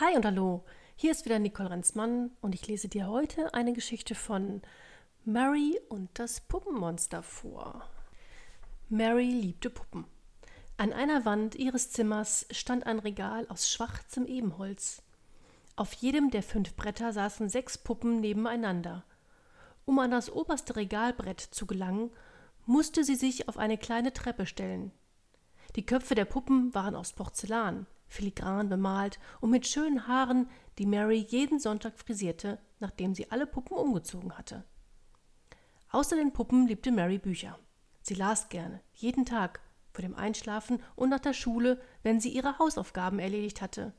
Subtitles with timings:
[0.00, 0.64] Hi und hallo,
[0.96, 4.62] hier ist wieder Nicole Renzmann und ich lese dir heute eine Geschichte von
[5.26, 7.86] Mary und das Puppenmonster vor.
[8.88, 10.06] Mary liebte Puppen.
[10.78, 15.02] An einer Wand ihres Zimmers stand ein Regal aus schwarzem Ebenholz.
[15.76, 19.04] Auf jedem der fünf Bretter saßen sechs Puppen nebeneinander.
[19.84, 22.10] Um an das oberste Regalbrett zu gelangen,
[22.64, 24.92] musste sie sich auf eine kleine Treppe stellen.
[25.76, 31.24] Die Köpfe der Puppen waren aus Porzellan, filigran bemalt und mit schönen Haaren, die Mary
[31.28, 34.64] jeden Sonntag frisierte, nachdem sie alle Puppen umgezogen hatte.
[35.90, 37.58] Außer den Puppen liebte Mary Bücher.
[38.02, 39.60] Sie las gerne, jeden Tag,
[39.92, 43.92] vor dem Einschlafen und nach der Schule, wenn sie ihre Hausaufgaben erledigt hatte.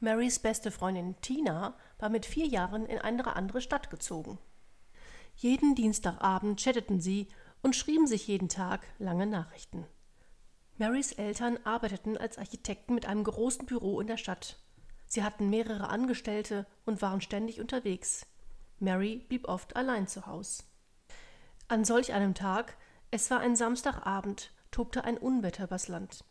[0.00, 4.38] Marys beste Freundin Tina war mit vier Jahren in eine andere Stadt gezogen.
[5.34, 7.28] Jeden Dienstagabend chatteten sie
[7.62, 9.86] und schrieben sich jeden Tag lange Nachrichten.
[10.80, 14.60] Marys Eltern arbeiteten als Architekten mit einem großen Büro in der Stadt.
[15.08, 18.24] Sie hatten mehrere Angestellte und waren ständig unterwegs.
[18.78, 20.70] Mary blieb oft allein zu Haus.
[21.66, 22.76] An solch einem Tag,
[23.10, 26.24] es war ein Samstagabend, tobte ein Unwetter übers Land.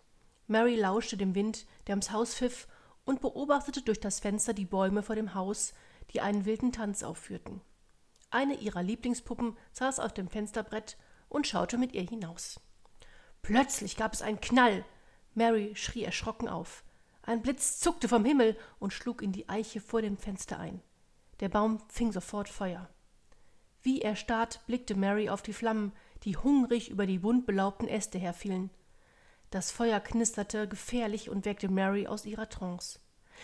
[0.48, 2.70] Mary lauschte dem Wind, der ums Haus pfiff,
[3.04, 5.74] und beobachtete durch das Fenster die Bäume vor dem Haus,
[6.14, 7.60] die einen wilden Tanz aufführten.
[8.30, 12.62] Eine ihrer Lieblingspuppen saß auf dem Fensterbrett und schaute mit ihr hinaus.
[13.42, 14.84] Plötzlich gab es einen Knall.
[15.34, 16.84] Mary schrie erschrocken auf.
[17.22, 20.82] Ein Blitz zuckte vom Himmel und schlug in die Eiche vor dem Fenster ein.
[21.40, 22.90] Der Baum fing sofort Feuer.
[23.84, 25.92] Wie erstarrt blickte Mary auf die Flammen,
[26.24, 28.70] die hungrig über die bunt belaubten Äste herfielen.
[29.50, 33.00] Das Feuer knisterte gefährlich und weckte Mary aus ihrer Trance.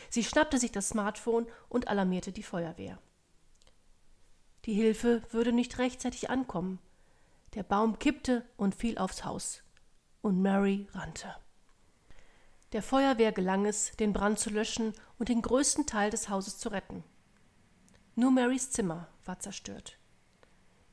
[0.10, 3.00] Sie schnappte sich das Smartphone und alarmierte die Feuerwehr.
[4.66, 6.80] Die Hilfe würde nicht rechtzeitig ankommen.
[7.54, 9.63] Der Baum kippte und fiel aufs Haus
[10.24, 11.36] und Mary rannte.
[12.72, 16.70] Der Feuerwehr gelang es, den Brand zu löschen und den größten Teil des Hauses zu
[16.70, 17.04] retten.
[18.16, 20.00] Nur Marys Zimmer war zerstört.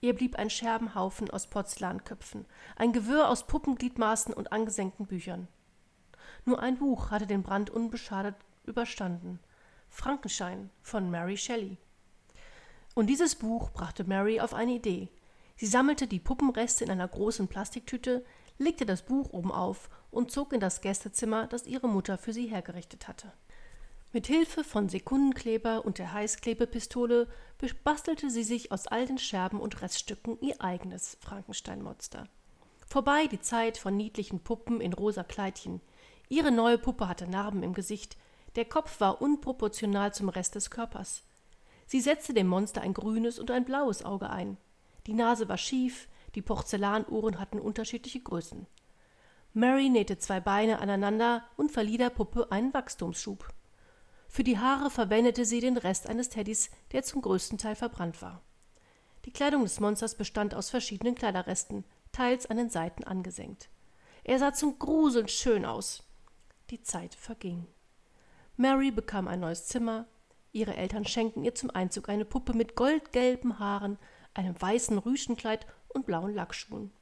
[0.02, 2.44] Ihr blieb ein Scherbenhaufen aus Porzellanköpfen,
[2.76, 5.48] ein Gewirr aus Puppengliedmaßen und angesenkten Büchern.
[6.44, 8.34] Nur ein Buch hatte den Brand unbeschadet
[8.64, 9.38] überstanden.
[9.88, 11.78] Frankenstein von Mary Shelley.
[12.94, 15.08] Und dieses Buch brachte Mary auf eine Idee.
[15.56, 18.24] Sie sammelte die Puppenreste in einer großen Plastiktüte,
[18.60, 22.46] legte das Buch oben auf und zog in das Gästezimmer, das ihre Mutter für sie
[22.46, 23.32] hergerichtet hatte.
[24.12, 27.28] Mit Hilfe von Sekundenkleber und der Heißklebepistole
[27.84, 32.28] bastelte sie sich aus all den Scherben und Reststücken ihr eigenes Frankenstein-Monster.
[32.86, 35.80] Vorbei die Zeit von niedlichen Puppen in rosa Kleidchen.
[36.28, 38.16] Ihre neue Puppe hatte Narben im Gesicht,
[38.56, 41.22] der Kopf war unproportional zum Rest des Körpers.
[41.86, 44.56] Sie setzte dem Monster ein grünes und ein blaues Auge ein.
[45.06, 48.66] Die Nase war schief, die Porzellanuhren hatten unterschiedliche Größen.
[49.52, 53.48] Mary nähte zwei Beine aneinander und verlieh der Puppe einen Wachstumsschub.
[54.28, 58.42] Für die Haare verwendete sie den Rest eines Teddys, der zum größten Teil verbrannt war.
[59.24, 63.68] Die Kleidung des Monsters bestand aus verschiedenen Kleiderresten, teils an den Seiten angesenkt.
[64.22, 66.04] Er sah zum Gruseln schön aus.
[66.70, 67.66] Die Zeit verging.
[68.56, 70.06] Mary bekam ein neues Zimmer.
[70.52, 73.98] Ihre Eltern schenkten ihr zum Einzug eine Puppe mit goldgelben Haaren,
[74.34, 76.92] einem weißen Rüschenkleid und blauen Lackschuhen.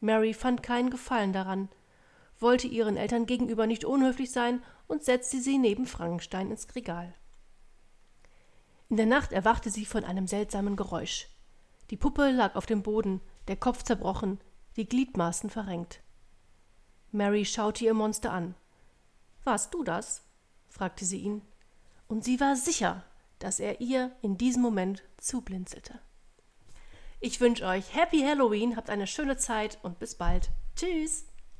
[0.00, 1.68] Mary fand keinen Gefallen daran,
[2.38, 7.14] wollte ihren Eltern gegenüber nicht unhöflich sein und setzte sie neben Frankenstein ins Regal.
[8.88, 11.28] In der Nacht erwachte sie von einem seltsamen Geräusch.
[11.90, 14.40] Die Puppe lag auf dem Boden, der Kopf zerbrochen,
[14.76, 16.00] die Gliedmaßen verrenkt.
[17.12, 18.54] Mary schaute ihr Monster an.
[19.44, 20.22] Warst du das?
[20.68, 21.42] fragte sie ihn,
[22.08, 23.04] und sie war sicher,
[23.38, 26.00] dass er ihr in diesem Moment zublinzelte.
[27.26, 30.50] Ich wünsche euch Happy Halloween, habt eine schöne Zeit und bis bald.
[30.76, 31.24] Tschüss!